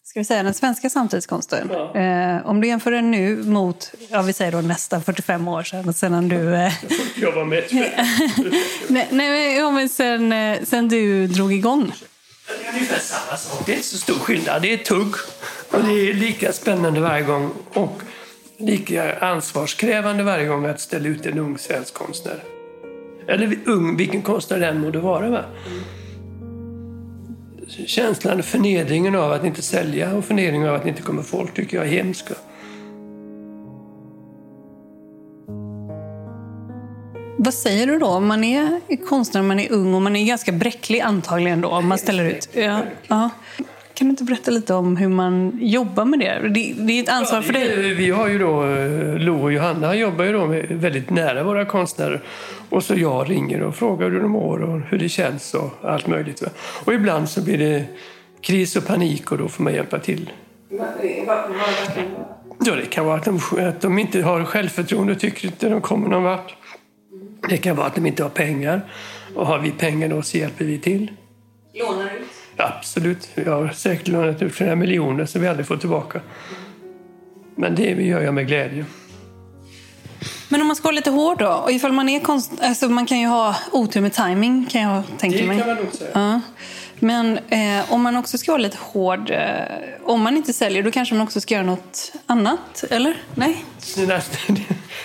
[0.09, 1.71] Ska vi säga den svenska samtidskonsten.
[1.73, 1.95] Ja.
[1.95, 5.95] Eh, om du jämför den nu mot, ja vi säger då nästan 45 år sedan,
[5.95, 6.55] sedan du...
[6.55, 6.73] Eh...
[7.17, 7.65] Jag var med.
[8.89, 11.93] nej, nej, ja, men sen, eh, sen du drog igång.
[12.49, 13.67] Det är ungefär samma sak.
[13.67, 14.63] Det är inte så stor skillnad.
[14.63, 15.15] Det är tugg
[15.71, 18.03] och det är lika spännande varje gång och
[18.59, 22.43] lika ansvarskrävande varje gång att ställa ut en ung svensk konstnär.
[23.29, 25.31] Eller ung, vilken konstnär den må vara.
[25.31, 25.45] Va?
[27.69, 31.87] Känslan, förnedringen av att inte sälja och förnedringen av att inte komma folk tycker jag
[31.87, 32.27] är hemsk.
[37.39, 40.53] Vad säger du då om man är konstnär, man är ung och man är ganska
[40.53, 42.49] bräcklig antagligen då om man ställer ut?
[42.53, 43.31] Ja, ja.
[43.97, 46.49] Kan du inte berätta lite om hur man jobbar med det?
[46.49, 47.95] Det, det är ett ansvar ja, för dig.
[47.95, 52.23] Vi har ju då, eh, Lo och Johanna jobbar ju då väldigt nära våra konstnärer.
[52.69, 56.07] Och så jag ringer och frågar hur de mår och hur det känns och allt
[56.07, 56.43] möjligt.
[56.85, 57.85] Och ibland så blir det
[58.41, 60.31] kris och panik och då får man hjälpa till.
[62.65, 65.81] Ja, det kan vara att de, att de inte har självförtroende och tycker inte de
[65.81, 66.55] kommer någon vart.
[67.49, 68.81] Det kan vara att de inte har pengar.
[69.35, 71.11] Och har vi pengar då så hjälper vi till.
[72.57, 73.29] Absolut.
[73.35, 76.21] Jag har säkert lånat ut flera miljoner som vi aldrig får tillbaka.
[77.55, 78.85] Men det gör jag med glädje.
[80.49, 81.49] Men om man ska vara lite hård då?
[81.49, 82.53] Och ifall man är konst...
[82.61, 85.57] Alltså man kan ju ha otur med timing kan jag tänka det mig.
[85.57, 86.11] Det kan man nog säga.
[86.15, 86.41] Ja.
[86.99, 89.41] Men eh, om man också ska vara lite hård, eh,
[90.05, 93.17] om man inte säljer, då kanske man också ska göra något annat, eller?
[93.35, 93.65] Nej?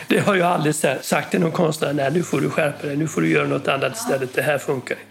[0.08, 1.94] Det har jag aldrig sagt till någon konstnär.
[1.94, 4.34] Nej, nu får du skärpa dig, nu får du göra något annat istället.
[4.34, 5.11] Det här funkar inte.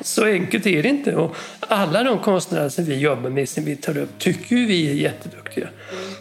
[0.00, 1.16] Så enkelt är det inte.
[1.16, 4.90] Och alla de konstnärer som vi jobbar med, som vi tar upp, tycker ju vi
[4.90, 5.68] är jätteduktiga.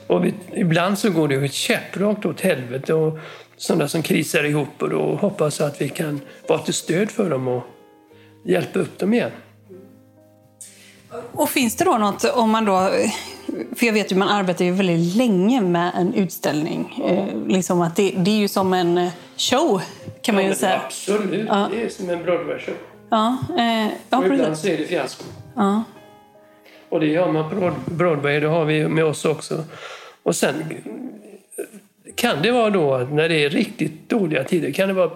[0.08, 2.94] Och vi, ibland så går det käpprakt åt helvete.
[2.94, 3.20] Och
[3.58, 7.48] sådana som krisar ihop och då hoppas att vi kan vara till stöd för dem
[7.48, 7.64] och
[8.46, 9.32] hjälpa upp dem igen.
[11.32, 12.92] Och finns det då något, om man då,
[13.76, 17.04] för jag vet ju man arbetar ju väldigt länge med en utställning.
[17.08, 17.26] Ja.
[17.48, 19.82] liksom att det, det, är ju som en show
[20.22, 20.82] kan man ju säga.
[20.86, 21.70] Absolut, ja.
[21.72, 22.74] det är som en Broadway-show.
[23.10, 25.24] Ja, eh, ja, och ibland så är det fiasko.
[25.56, 25.84] Ja.
[26.90, 29.64] Och det har man på Broadway, det har vi med oss också.
[30.24, 30.64] Och sen
[32.16, 35.12] kan det vara då att när det är riktigt dåliga tider kan det vara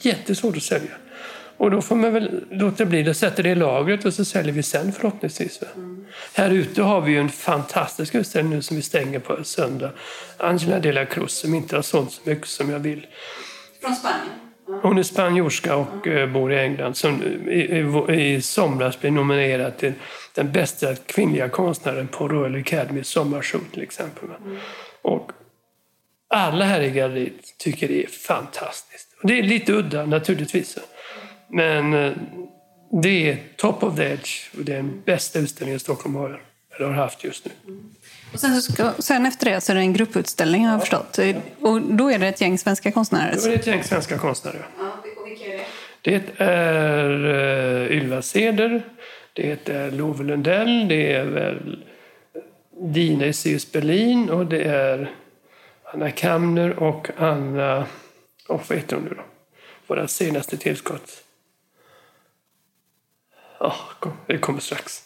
[0.00, 0.90] jättesvårt att sälja.
[1.56, 4.52] Och då får man väl låta bli det, sätta det i lagret och så säljer
[4.52, 5.60] vi sen förhoppningsvis.
[5.76, 6.06] Mm.
[6.34, 9.90] Här ute har vi ju en fantastisk utställning nu som vi stänger på söndag.
[10.36, 13.06] Angela de la Cruz som inte har sålt så mycket som jag vill.
[13.82, 14.45] Från Spanien?
[14.82, 16.32] Hon är spanjorska och mm.
[16.32, 16.96] bor i England.
[16.96, 17.60] Som i,
[18.08, 19.92] i, i somras blev nominerad till
[20.34, 24.28] den bästa kvinnliga konstnären på Royal Academy sommarshow till exempel.
[24.44, 24.58] Mm.
[25.02, 25.32] Och
[26.28, 29.08] alla här i galleriet tycker det är fantastiskt.
[29.22, 30.78] Och det är lite udda naturligtvis.
[31.48, 32.12] Men eh,
[33.02, 36.42] det är top of the edge och det är den bästa utställningen Stockholm har
[36.76, 37.52] eller har haft just nu.
[38.36, 41.18] Och sen, så ska, sen efter det så är det en grupputställning har jag förstått.
[41.60, 43.36] Och då är det ett gäng svenska konstnärer.
[43.36, 44.66] Då är det ett gäng svenska konstnärer.
[46.00, 48.82] Det är uh, Ylva Seder,
[49.32, 51.84] det är Love Lundell, det är väl
[52.80, 55.14] Dina Isius Berlin och det är
[55.92, 57.86] Anna Kamner och Anna...
[58.48, 59.22] Oh, vad heter hon nu då?
[59.86, 61.22] Våra senaste tillskott.
[63.58, 65.05] Ja, oh, det kommer strax.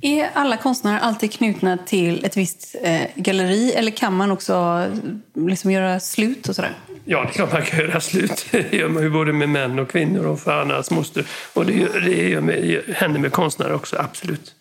[0.00, 4.86] Är alla konstnärer alltid knutna till ett visst eh, galleri eller kan man också
[5.34, 6.72] liksom göra slut och sådär?
[7.04, 8.46] Ja, det är klart man kan göra slut.
[8.50, 11.24] Det gör man ju både med män och kvinnor och för Annas moster.
[11.52, 14.54] Och det gör, det gör med, händer med konstnärer också, absolut.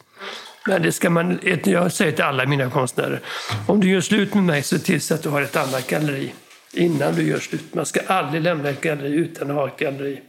[0.68, 3.22] Men det ska man, jag säger till alla mina konstnärer,
[3.68, 6.34] om du gör slut med mig så till att du har ett annat galleri
[6.74, 7.74] innan du gör slut.
[7.74, 10.22] Man ska aldrig lämna ett galleri utan att ha ett galleri.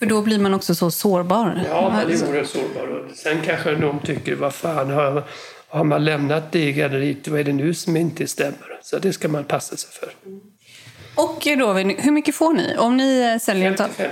[0.00, 1.64] För då blir man också så sårbar.
[1.68, 3.08] Ja, man blir oerhört sårbar.
[3.14, 5.24] Sen kanske de tycker, vad fan, har,
[5.68, 8.80] har man lämnat det galleriet, vad är det nu som inte stämmer?
[8.82, 10.08] Så det ska man passa sig för.
[11.14, 12.76] Och då, hur mycket får ni?
[12.78, 13.72] Om ni säljer...
[13.72, 14.08] 50-50.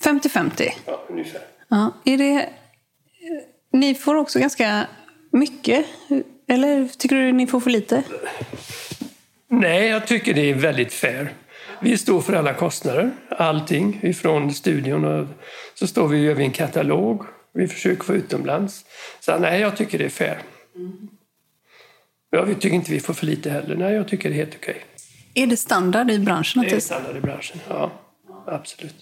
[0.00, 0.68] 50-50?
[0.86, 1.40] Ja, ungefär.
[1.68, 2.48] Ja, är det...
[3.72, 4.86] Ni får också ganska
[5.32, 5.86] mycket,
[6.48, 8.02] eller tycker du ni får för lite?
[9.48, 11.32] Nej, jag tycker det är väldigt fair.
[11.82, 14.00] Vi står för alla kostnader, allting.
[14.02, 15.26] Ifrån studion och
[15.74, 17.24] så står vi och gör vi en katalog.
[17.54, 18.84] Vi försöker få utomlands.
[19.20, 20.38] Så nej, jag tycker det är fair.
[22.30, 23.76] Ja, vi tycker inte vi får för lite heller.
[23.76, 24.84] Nej, jag tycker det är helt okej.
[25.34, 26.62] Är det standard i branschen?
[26.62, 27.92] Det är standard i branschen, ja.
[28.46, 28.96] Absolut.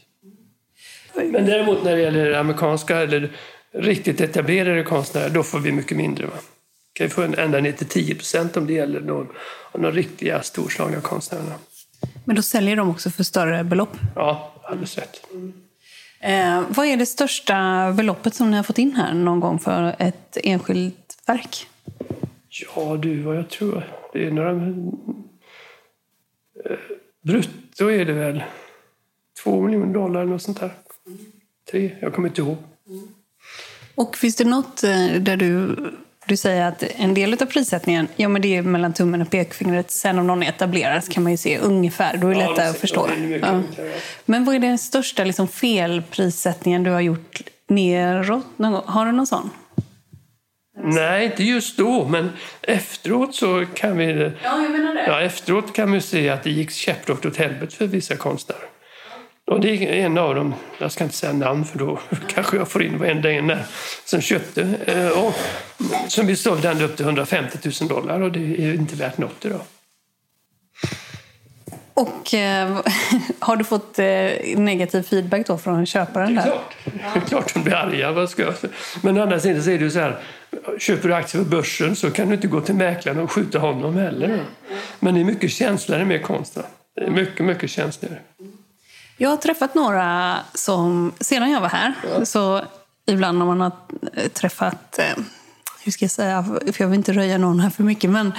[1.15, 3.33] Men däremot när det gäller amerikanska eller
[3.73, 6.27] riktigt etablerade konstnärer, då får vi mycket mindre.
[6.27, 6.37] Va?
[6.99, 9.29] kan vi få ända ner till 10 procent om det gäller någon
[9.73, 11.55] av de riktiga storslagna konstnärerna.
[12.29, 13.97] Men då säljer de också för större belopp?
[14.15, 15.27] Ja, alldeles rätt.
[16.21, 19.97] Eh, vad är det största beloppet som ni har fått in här någon gång för
[19.99, 21.67] ett enskilt verk?
[22.49, 23.83] Ja du, vad jag tror.
[24.13, 24.51] Det är några...
[24.51, 24.57] Eh,
[27.23, 28.43] brutto är det väl
[29.43, 30.73] två miljoner dollar eller något sånt där.
[31.71, 32.57] Tre, jag kommer inte ihåg.
[33.95, 35.77] Och finns det något eh, där du
[36.29, 39.91] du säger att en del av prissättningen, ja men det är mellan tummen och pekfingret.
[39.91, 42.69] Sen om någon är etablerad kan man ju se ungefär, då är det ja, lättare
[42.69, 43.09] att förstå.
[43.43, 43.63] Ja.
[44.25, 48.47] Men vad är den största liksom, felprissättningen du har gjort neråt?
[48.85, 49.51] Har du någon sån?
[50.83, 52.31] Nej, inte just då, men
[52.63, 54.33] efteråt så kan vi...
[54.43, 55.07] Ja, jag menar det.
[55.07, 58.68] Ja, efteråt kan vi se att det gick käpprätt åt helvete för vissa konstnärer.
[59.49, 62.69] Och det är en av dem, jag ska inte säga namn för då kanske jag
[62.69, 63.65] får in varenda en där,
[64.05, 64.63] som köpte.
[64.87, 65.35] Eh, och
[66.09, 69.45] som vi sålde ända upp till 150 000 dollar och det är inte värt något
[69.45, 69.61] idag.
[71.95, 72.81] Och eh,
[73.39, 76.35] har du fått eh, negativ feedback då från köparen?
[76.35, 78.13] Det är klart, det är klart de blir arga.
[78.13, 78.55] Vad ska jag?
[79.03, 80.19] Men å andra sidan så är det ju så här,
[80.79, 83.97] köper du aktier på börsen så kan du inte gå till mäklaren och skjuta honom
[83.97, 84.41] heller.
[85.01, 86.63] Men det är mycket känsligare med konsten.
[86.95, 88.19] Det är mycket, mycket känsligare.
[89.21, 92.25] Jag har träffat några som, sedan jag var här, ja.
[92.25, 92.63] så
[93.07, 93.73] ibland när man har
[94.29, 95.25] träffat, eh,
[95.85, 98.33] hur ska jag säga, för jag vill inte röja någon här för mycket, men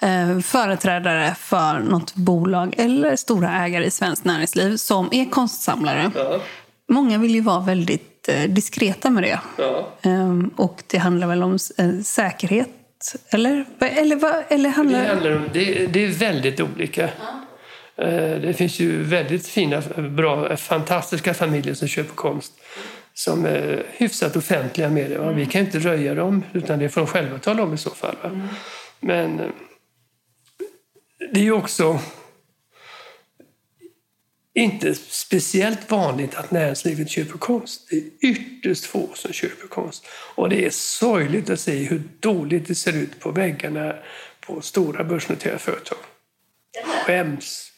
[0.00, 6.10] eh, företrädare för något bolag eller stora ägare i svenskt näringsliv som är konstsamlare.
[6.14, 6.40] Ja.
[6.88, 9.40] Många vill ju vara väldigt eh, diskreta med det.
[9.58, 9.88] Ja.
[10.02, 11.58] Ehm, och det handlar väl om
[12.04, 12.70] säkerhet
[13.28, 15.02] eller, eller, eller handlar...
[15.02, 17.08] Det, handlar om, det, det är väldigt olika.
[17.96, 22.52] Eh, det finns ju väldigt fina, bra, fantastiska familjer som köper konst
[23.14, 25.32] som är hyfsat offentliga med det.
[25.32, 28.16] Vi kan inte röja dem, utan det får de själva tala om i så fall.
[29.00, 29.48] Men eh,
[31.32, 32.00] det är ju också
[34.54, 37.88] inte speciellt vanligt att näringslivet köper konst.
[37.90, 40.06] Det är ytterst få som köper konst.
[40.34, 43.94] Och det är sorgligt att se hur dåligt det ser ut på väggarna
[44.40, 45.98] på stora börsnoterade företag.
[47.06, 47.73] Skäms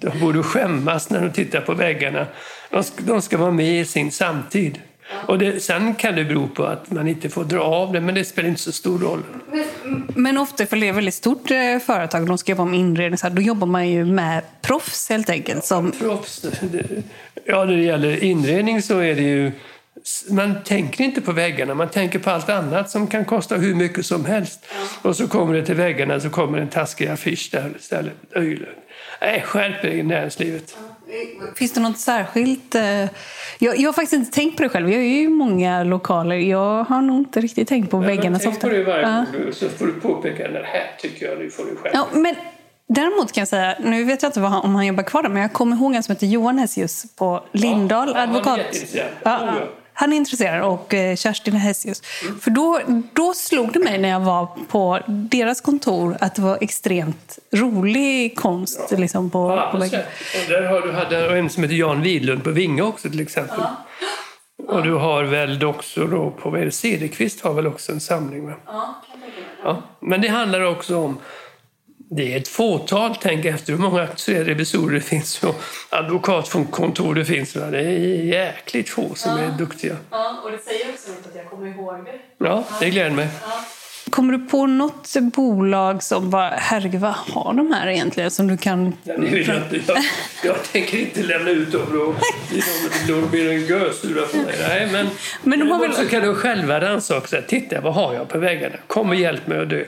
[0.00, 2.26] de borde skämmas när de tittar på väggarna.
[2.70, 4.80] De ska, de ska vara med i sin samtid.
[5.26, 8.14] Och det, sen kan det bero på att man inte får dra av det, men
[8.14, 9.22] det spelar inte så stor roll.
[9.52, 12.80] Men, men ofta, för det är ett väldigt stort eh, företag, de ska jobba med
[12.80, 15.64] inredning, så här, då jobbar man ju med proffs helt enkelt.
[15.64, 15.92] Som...
[15.92, 17.02] Proffs, det,
[17.44, 19.52] ja, när det gäller inredning så är det ju
[20.30, 24.06] man tänker inte på väggarna, man tänker på allt annat som kan kosta hur mycket
[24.06, 24.66] som helst.
[25.02, 28.14] Och så kommer det till väggarna så kommer en taskig affisch där istället.
[29.20, 30.76] Nej, skärp er i näringslivet.
[31.56, 32.74] Finns det något särskilt?
[32.74, 33.10] Eh, jag,
[33.58, 34.90] jag, har faktiskt inte tänkt på det själv.
[34.90, 36.36] Jag är ju många lokaler.
[36.36, 38.60] Jag har nog inte riktigt tänkt på ja, väggarna så ofta.
[38.60, 39.52] Tänk på det varje ja.
[39.52, 42.34] så får du påpeka det här tycker jag, nu får du skärpa ja, men
[42.86, 45.52] Däremot kan jag säga, nu vet jag inte om han jobbar kvar där, men jag
[45.52, 48.60] kommer ihåg en som heter Johan Hessius på Lindahl, ja, advokat.
[49.22, 49.54] Ja,
[49.94, 52.02] Han är intresserad och eh, Kerstin Hessius.
[52.40, 52.80] För då,
[53.12, 58.36] då slog det mig när jag var på deras kontor att det var extremt rolig
[58.36, 58.88] konst.
[58.90, 58.96] Ja.
[58.96, 59.78] Liksom, på, ja, på
[60.48, 63.58] där har du hade en som heter Jan Widlund på Vinge också till exempel.
[63.58, 63.76] Ja.
[64.66, 68.00] Och du har väl också då på vad är det, Cederqvist har väl också en
[68.00, 68.46] samling?
[68.46, 68.54] Va?
[69.64, 69.82] Ja.
[70.00, 71.18] Men det handlar också om
[72.16, 75.54] det är ett fåtal, tänk efter hur många revisorer det finns och
[75.90, 77.52] advokatkontor det finns.
[77.52, 79.38] Det är jäkligt få som ja.
[79.38, 79.96] är duktiga.
[80.10, 82.44] Ja, och det säger också något att jag kommer ihåg det.
[82.44, 83.28] Ja, det gläder mig.
[83.42, 83.64] Ja.
[84.14, 88.56] Kommer du på något bolag som bara, herregud vad har de här egentligen som du
[88.56, 88.94] kan...
[89.04, 89.92] Det vill jag, inte.
[89.92, 90.04] Jag,
[90.44, 92.14] jag tänker inte lämna ut dem då.
[93.08, 94.54] De blir en gösura på mig.
[94.68, 95.06] Nej, men,
[95.42, 95.92] men de har väl...
[95.92, 97.42] så kan du själva rannsaka.
[97.42, 98.76] Titta, vad har jag på väggarna?
[98.86, 99.84] Kom och hjälp mig att dö.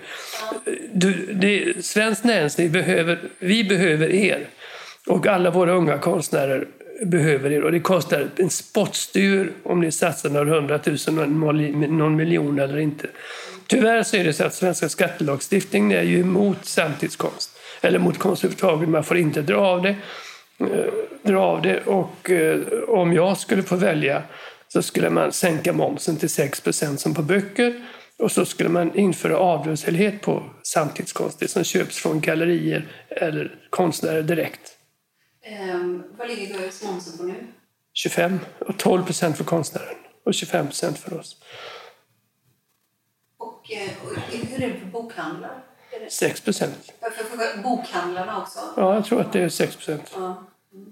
[0.92, 4.46] Du, det, svenskt näringsliv behöver, vi behöver er.
[5.06, 6.66] Och alla våra unga konstnärer
[7.04, 7.64] behöver er.
[7.64, 13.06] Och det kostar en spottstyr om ni satsar några hundratusen, någon miljon eller inte.
[13.66, 17.50] Tyvärr så är det så att svenska skattelagstiftningen är ju emot samtidskonst.
[17.80, 18.88] Eller mot konst överhuvudtaget.
[18.88, 19.96] Man får inte dra av det.
[20.58, 21.80] Eh, dra av det.
[21.80, 24.22] Och eh, om jag skulle få välja
[24.68, 27.82] så skulle man sänka momsen till 6% som på böcker.
[28.18, 34.22] Och så skulle man införa avdragsgillhet på samtidskonst, det som köps från gallerier eller konstnärer
[34.22, 34.72] direkt.
[35.74, 37.34] Um, vad ligger momsen på nu?
[37.94, 41.36] 25 och 12 procent för konstnären och 25 procent för oss.
[43.66, 45.62] Och, eh, och hur är det för bokhandlar?
[46.08, 46.92] 6 procent.
[47.00, 48.58] För, bokhandlarna också?
[48.76, 50.12] Ja, jag tror att det är 6 procent.
[50.14, 50.46] Ja.
[50.72, 50.86] Mm.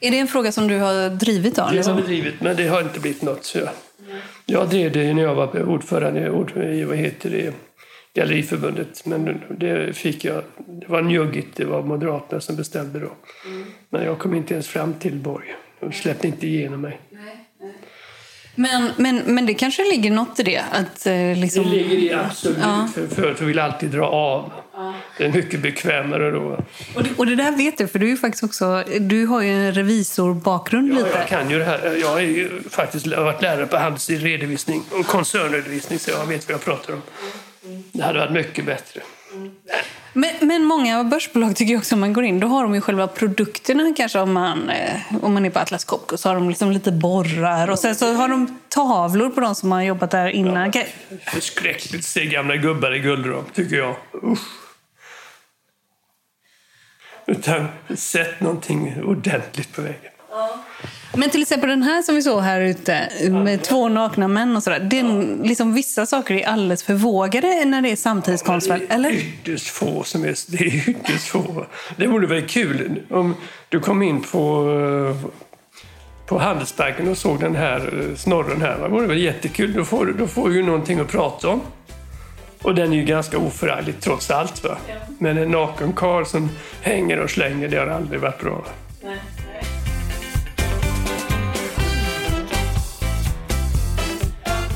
[0.00, 1.56] Är det en fråga som du har drivit?
[1.56, 1.92] Då, det liksom?
[1.92, 3.44] har vi drivit, men det har inte blivit något.
[3.44, 3.68] Så jag,
[4.08, 4.20] mm.
[4.46, 6.20] jag drev det när jag var ordförande
[6.74, 7.54] i vad heter det,
[8.14, 9.06] Galleriförbundet.
[9.06, 10.42] Men det fick jag.
[10.56, 11.56] Det var njuggigt.
[11.56, 13.10] Det var Moderaterna som bestämde då.
[13.46, 13.66] Mm.
[13.90, 15.54] Men jag kom inte ens fram till Borg.
[15.80, 17.00] De släppte inte igenom mig.
[18.56, 20.62] Men, men, men det kanske ligger något i det?
[20.72, 21.64] Att, eh, liksom...
[21.64, 22.58] Det ligger i absolut.
[22.62, 22.88] Ja.
[22.94, 24.52] För företag vill alltid dra av.
[24.74, 24.94] Ja.
[25.18, 26.58] Det är mycket bekvämare då.
[26.94, 29.50] Och det, och det där vet du, för du är faktiskt också, du har ju
[29.50, 31.18] en revisorbakgrund ja, lite.
[31.18, 31.96] jag kan ju det här.
[32.00, 36.92] Jag har faktiskt varit lärare på handelsredovisning och koncernredovisning så jag vet vad jag pratar
[36.92, 37.02] om.
[37.92, 39.00] Det hade varit mycket bättre.
[40.12, 42.80] Men, men många börsbolag tycker jag också om man går in, då har de ju
[42.80, 46.48] själva produkterna kanske om man, eh, om man är på Atlas Copco så har de
[46.48, 50.28] liksom lite borrar och sen så har de tavlor på de som har jobbat där
[50.28, 50.70] innan.
[50.74, 50.82] Ja,
[51.26, 53.96] förskräckligt att se gamla gubbar i guldram, tycker jag.
[54.22, 54.38] Usch.
[57.26, 60.12] Utan sätt någonting ordentligt på väggen.
[60.30, 60.58] Ja.
[61.16, 64.62] Men till exempel den här som vi såg här ute med två nakna män och
[64.62, 64.80] sådär.
[64.80, 69.10] Det är liksom, vissa saker är alldeles för vågade när det är samtidskonst, ja, eller?
[69.10, 71.66] Det är ytterst få som är, det är ytterst få.
[71.96, 73.34] Det vore väl kul om
[73.68, 74.66] du kom in på
[76.26, 78.78] på Handelsbanken och såg den här snorren här.
[78.82, 79.72] Det vore väl jättekul.
[79.72, 81.60] Då får, då får du ju någonting att prata om.
[82.62, 84.64] Och den är ju ganska oförarglig trots allt.
[84.64, 84.76] Va?
[84.88, 84.94] Ja.
[85.18, 86.50] Men en naken karl som
[86.82, 88.64] hänger och slänger, det har aldrig varit bra.
[89.04, 89.18] Nej.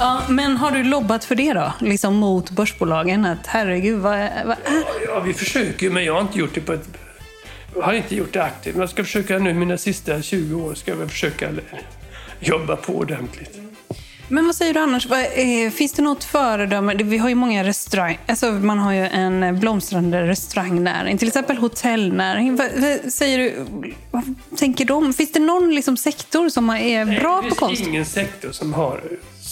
[0.01, 1.73] Ja, men har du lobbat för det då?
[1.81, 3.25] Liksom mot börsbolagen?
[3.25, 4.13] Att herregud, vad,
[4.45, 5.07] vad är...
[5.07, 6.89] Ja, vi försöker men jag har inte gjort det på ett...
[7.75, 8.75] Jag har inte gjort det aktivt.
[8.75, 11.49] Men jag ska försöka nu, mina sista 20 år, ska jag försöka
[12.41, 13.59] jobba på ordentligt.
[14.29, 15.09] Men vad säger du annars?
[15.75, 16.95] Finns det något föredöme?
[16.95, 18.19] Vi har ju många restauranger.
[18.27, 22.57] Alltså man har ju en blomstrande restaurangnäring, till exempel hotellnäring.
[22.57, 22.71] Vad,
[23.13, 23.67] säger du?
[24.11, 25.13] Vad tänker de?
[25.13, 27.73] Finns det någon liksom sektor som är bra Nej, på konst?
[27.73, 29.01] Det finns ingen sektor som har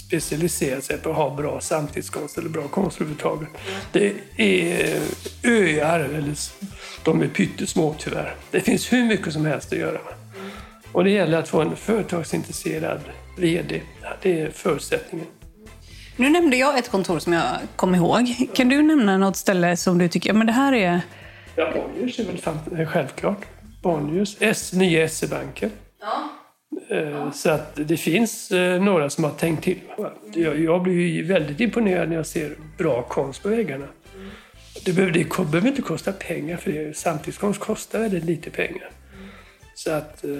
[0.09, 3.49] specialiserat sig på att ha bra samtidskonst eller bra konst överhuvudtaget.
[3.92, 5.01] Det är
[5.44, 6.35] öar, eller
[7.05, 8.35] de är pyttesmå tyvärr.
[8.51, 9.99] Det finns hur mycket som helst att göra.
[10.92, 13.01] Och det gäller att få en företagsintresserad
[13.38, 13.81] VD.
[14.23, 15.27] Det är förutsättningen.
[16.16, 17.44] Nu nämnde jag ett kontor som jag
[17.77, 18.35] kom ihåg.
[18.55, 21.01] Kan du nämna något ställe som du tycker, ja men det här är...
[21.57, 22.25] Ja, Bonniers är
[22.77, 23.47] väl självklart.
[23.83, 25.71] Bonniers, S, nya SE-banken.
[26.01, 26.29] Ja.
[26.90, 29.81] Eh, så att det finns eh, några som har tänkt till.
[30.35, 33.87] Jag blir väldigt imponerad när jag ser bra konst på väggarna.
[34.85, 36.96] Det behöver, det behöver inte kosta pengar för det.
[36.96, 38.90] Samtidskonst kostar väldigt lite pengar.
[39.75, 40.31] Så att eh,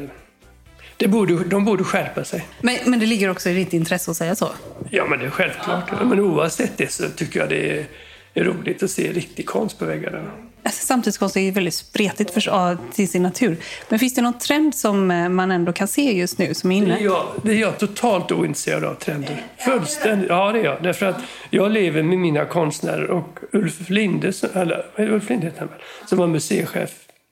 [0.97, 2.47] det borde, de borde skärpa sig.
[2.61, 4.49] Men, men det ligger också i ditt intresse att säga så?
[4.91, 5.91] Ja, men det är självklart.
[6.05, 7.87] Men oavsett det så tycker jag det är,
[8.35, 10.23] är roligt att se riktig konst på väggarna.
[10.69, 13.57] Alltså, samtidskonst är ju väldigt spretigt för, till sin natur.
[13.89, 16.77] Men finns det någon trend som eh, man ändå kan se just nu som är
[16.77, 16.95] inne?
[16.95, 19.43] Det är jag, det är jag totalt ointresserad av trender.
[19.59, 20.29] Fullständigt.
[20.29, 20.83] Ja, det är jag.
[20.83, 21.17] Därför att
[21.51, 26.19] jag lever med mina konstnärer och Ulf Linde, eller Ulf Linde heter han väl, som
[26.19, 26.91] var museichef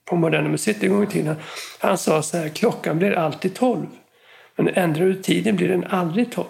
[0.09, 1.35] på Moderna Museet en gång i tiden.
[1.79, 3.87] Han sa så här, klockan blir alltid tolv.
[4.55, 6.47] Men ändrar du tiden blir den aldrig 12.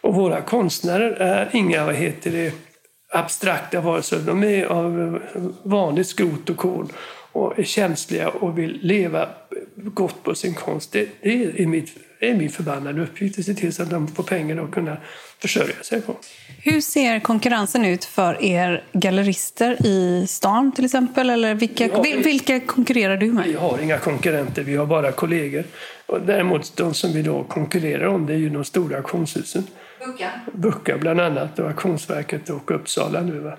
[0.00, 2.71] Och våra konstnärer är inga vad heter det,
[3.12, 4.18] abstrakta varelser.
[4.18, 5.18] De är av
[5.62, 6.92] vanligt skrot och kol
[7.32, 9.28] och är känsliga och vill leva
[9.74, 10.92] gott på sin konst.
[10.92, 11.90] Det, det är, mitt,
[12.20, 14.96] är min förbannade uppgift att se till så att de får pengar att kunna
[15.38, 16.16] försörja sig på.
[16.58, 21.30] Hur ser konkurrensen ut för er gallerister i stan till exempel?
[21.30, 23.44] Eller vilka, har, vilka konkurrerar du med?
[23.44, 25.64] Vi har inga konkurrenter, vi har bara kollegor.
[26.06, 29.66] Och däremot de som vi då konkurrerar om det är ju de stora auktionshusen.
[30.06, 30.30] Bucka?
[30.52, 33.38] Bucka bland annat och Auktionsverket och Uppsala nu.
[33.38, 33.56] Va?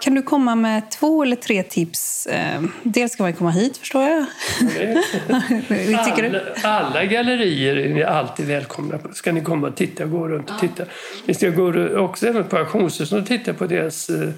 [0.00, 2.26] Kan du komma med två eller tre tips?
[2.26, 4.26] Eh, dels ska man komma hit, förstår jag.
[6.24, 8.98] alla, alla gallerier är alltid välkomna.
[9.12, 10.84] Ska ni komma och titta, gå runt och titta.
[11.26, 14.30] Ni ska gå också även på auktionshusen och titta på deras eh,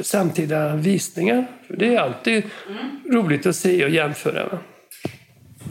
[0.00, 1.46] samtida visningar.
[1.68, 3.00] Det är alltid mm.
[3.10, 4.46] roligt att se och jämföra.
[4.46, 4.58] Va?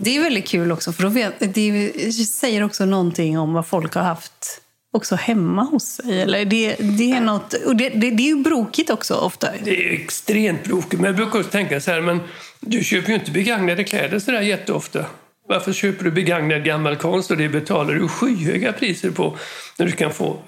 [0.01, 4.03] Det är väldigt kul också, för vet, det säger också någonting om vad folk har
[4.03, 4.61] haft
[4.91, 6.21] också hemma hos sig?
[6.21, 9.47] Eller det, det är något, och det, det, det är ju brokigt också ofta.
[9.63, 11.01] Det är extremt brokigt.
[11.01, 12.19] Men jag brukar också tänka så här, men
[12.59, 15.05] du köper ju inte begagnade kläder så där jätteofta.
[15.47, 19.37] Varför köper du begagnad gammal konst och det betalar du skyhöga priser på
[19.77, 20.39] när du kan få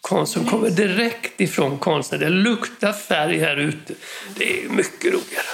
[0.00, 2.20] konst som kommer direkt ifrån konsten.
[2.20, 3.94] Det luktar färg här ute.
[4.36, 5.46] Det är mycket roligare.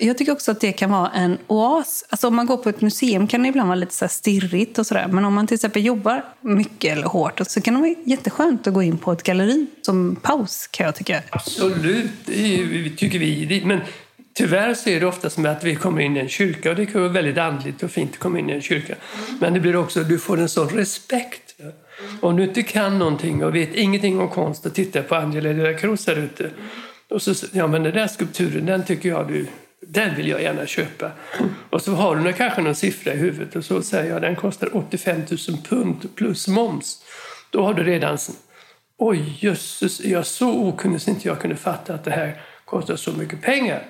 [0.00, 2.04] Jag tycker också att det kan vara en oas.
[2.08, 4.86] Alltså om man går på ett museum kan det ibland vara lite så stirrigt och
[4.86, 5.08] sådär.
[5.08, 8.74] Men om man till exempel jobbar mycket eller hårt så kan det vara jätteskönt att
[8.74, 11.22] gå in på ett galleri som paus kan jag tycka.
[11.30, 13.62] Absolut, det tycker vi.
[13.64, 13.80] Men
[14.34, 16.86] tyvärr så är det ofta som att vi kommer in i en kyrka och det
[16.86, 18.94] kan vara väldigt andligt och fint att komma in i en kyrka.
[19.40, 21.54] Men det blir också, du får en sån respekt.
[22.20, 25.62] Om du inte kan någonting och vet ingenting om konst och tittar på Angela de
[25.62, 26.50] la Cruz här ute.
[27.10, 29.46] Och så, ja men den där skulpturen, den tycker jag du
[29.88, 31.10] den vill jag gärna köpa.
[31.70, 34.76] Och så har du kanske någon siffra i huvudet och så säger jag den kostar
[34.76, 37.04] 85 000 pund plus moms.
[37.50, 38.18] Då har du redan...
[38.98, 42.96] Oj, jösses, är jag så okunnig så inte jag kunde fatta att det här kostar
[42.96, 43.82] så mycket pengar.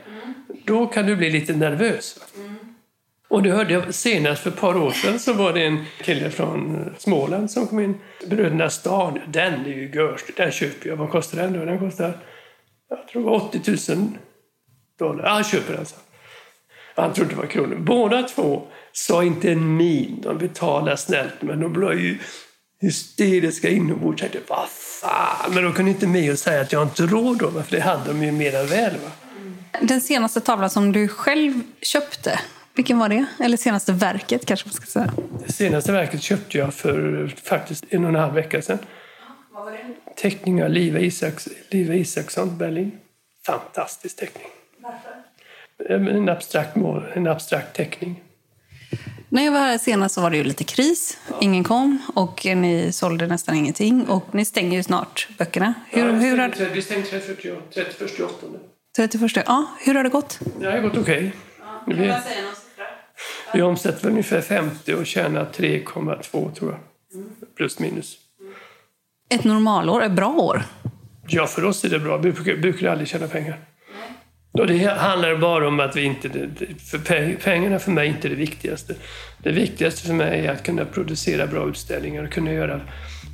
[0.64, 2.18] Då kan du bli lite nervös.
[3.28, 6.76] Och det hörde senast för ett par år sedan så var det en kille från
[6.76, 7.94] eh, Småland som kom in.
[8.26, 10.96] Bröderna Stan, den är ju görst, den köper jag.
[10.96, 11.64] Vad kostar den då?
[11.64, 12.18] Den kostar,
[12.88, 14.08] jag tror 80 000
[14.98, 15.28] dollar.
[15.28, 15.96] Han köper den, så.
[16.96, 17.76] Han trodde det var kronor.
[17.76, 20.20] Båda två sa inte en min.
[20.22, 22.18] De betalade snällt, men de blev ju
[22.80, 24.22] hysteriska inombords.
[24.22, 25.54] Jag tänkte, vad fan?
[25.54, 28.12] Men de kunde inte med och säga att jag inte råd då, för det hade
[28.12, 28.92] de ju mer än väl.
[28.92, 29.10] Va?
[29.80, 32.40] Den senaste tavlan som du själv köpte,
[32.74, 33.26] vilken var det?
[33.40, 35.12] Eller senaste verket kanske man ska säga?
[35.46, 38.78] Det senaste verket köpte jag för faktiskt en och en halv vecka sedan.
[39.52, 39.94] Vad var det?
[40.16, 42.92] Teckning av Liva, Isaks, Liva Isaksson, Berlin.
[43.46, 44.46] Fantastisk teckning.
[45.78, 45.94] Varför?
[45.94, 48.22] En abstrakt, mål, en abstrakt teckning.
[49.28, 51.18] När jag var här senast så var det ju lite kris.
[51.40, 54.08] Ingen kom och ni sålde nästan ingenting.
[54.08, 55.74] Och ni stänger ju snart böckerna.
[55.90, 56.74] Hur, ja, vi, stänger, hur har...
[56.74, 58.46] vi stänger 31, 31 8.
[58.96, 59.66] 31, ja.
[59.80, 60.40] Hur har det gått?
[60.60, 61.32] Det har gått okej.
[61.86, 62.06] Okay.
[62.08, 66.80] Ja, vi, vi omsätter ungefär 50 och tjänar 3,2 tror jag.
[67.20, 67.30] Mm.
[67.56, 68.16] Plus minus.
[69.30, 70.62] Ett normalår, ett bra år?
[71.28, 72.16] Ja, för oss är det bra.
[72.16, 73.58] Vi brukar, brukar aldrig tjäna pengar.
[74.58, 76.28] Och det handlar bara om att vi inte...
[76.78, 76.98] För
[77.36, 78.94] pengarna för mig är inte det viktigaste.
[79.42, 82.80] Det viktigaste för mig är att kunna producera bra utställningar och kunna göra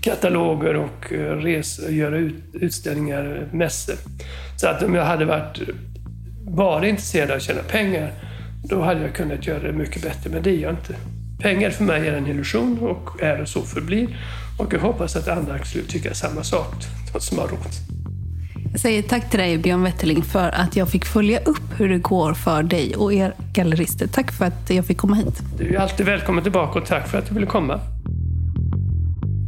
[0.02, 3.96] kataloger och eh, resor, resa, göra ut, utställningar, mässor.
[4.56, 5.58] Så att om jag hade varit
[6.48, 8.12] bara intresserad av att tjäna pengar,
[8.64, 10.30] då hade jag kunnat göra det mycket bättre.
[10.30, 10.94] Men det är jag inte.
[11.40, 14.08] Pengar för mig är en illusion och är och så förblir.
[14.58, 16.74] Och jag hoppas att andra skulle tycka samma sak,
[17.12, 17.99] de som har råd.
[18.74, 22.34] Säger tack till dig Björn Wetterling för att jag fick följa upp hur det går
[22.34, 24.06] för dig och er gallerister.
[24.06, 25.42] Tack för att jag fick komma hit.
[25.58, 27.80] Du är alltid välkommen tillbaka och tack för att du ville komma.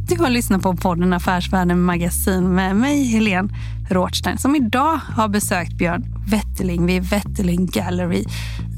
[0.07, 3.49] Du har lyssnat på podden Affärsvärlden Magasin med mig, Helene
[3.89, 8.25] Rothstein, som idag har besökt Björn Wetterling vid Wetterling Gallery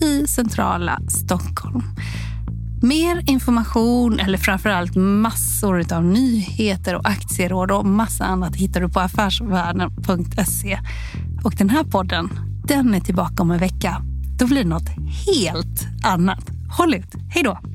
[0.01, 1.83] i centrala Stockholm.
[2.85, 8.99] Mer information, eller framförallt massor av nyheter och aktieråd och massa annat hittar du på
[8.99, 10.79] affärsvärlden.se.
[11.43, 12.29] Och den här podden,
[12.67, 14.01] den är tillbaka om en vecka.
[14.39, 14.89] Då blir det något
[15.25, 16.49] helt annat.
[16.77, 17.15] Håll ut.
[17.29, 17.74] Hej då!